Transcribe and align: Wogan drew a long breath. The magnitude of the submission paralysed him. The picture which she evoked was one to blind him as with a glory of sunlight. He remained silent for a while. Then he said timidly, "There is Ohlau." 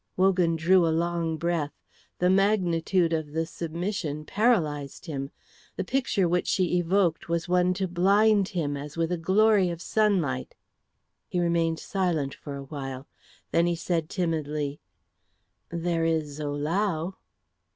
Wogan 0.17 0.55
drew 0.55 0.87
a 0.87 0.89
long 0.89 1.37
breath. 1.37 1.75
The 2.17 2.31
magnitude 2.31 3.13
of 3.13 3.33
the 3.33 3.45
submission 3.45 4.25
paralysed 4.25 5.05
him. 5.05 5.29
The 5.75 5.83
picture 5.83 6.27
which 6.27 6.47
she 6.47 6.79
evoked 6.79 7.29
was 7.29 7.47
one 7.47 7.75
to 7.75 7.87
blind 7.87 8.47
him 8.47 8.75
as 8.75 8.97
with 8.97 9.11
a 9.11 9.17
glory 9.17 9.69
of 9.69 9.79
sunlight. 9.79 10.55
He 11.27 11.39
remained 11.39 11.77
silent 11.79 12.33
for 12.33 12.55
a 12.55 12.63
while. 12.63 13.05
Then 13.51 13.67
he 13.67 13.75
said 13.75 14.09
timidly, 14.09 14.79
"There 15.69 16.03
is 16.03 16.39
Ohlau." 16.39 17.17